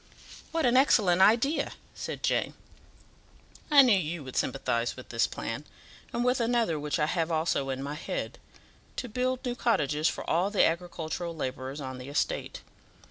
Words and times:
"What 0.51 0.65
an 0.65 0.75
excellent 0.75 1.21
idea!" 1.21 1.73
said 1.93 2.23
Jane. 2.23 2.55
"I 3.69 3.83
knew 3.83 3.93
you 3.95 4.23
would 4.23 4.35
sympathize 4.35 4.95
with 4.95 5.09
this 5.09 5.27
plan, 5.27 5.63
and 6.11 6.25
with 6.25 6.39
another 6.39 6.79
which 6.79 6.97
I 6.97 7.05
have 7.05 7.31
also 7.31 7.69
in 7.69 7.83
my 7.83 7.93
head 7.93 8.39
to 8.95 9.07
build 9.07 9.45
new 9.45 9.53
cottages 9.53 10.07
for 10.07 10.27
all 10.27 10.49
the 10.49 10.65
agricultural 10.65 11.35
labourers 11.35 11.79
on 11.79 11.99
the 11.99 12.09
estate. 12.09 12.63